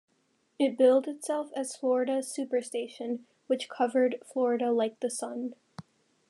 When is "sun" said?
5.11-5.53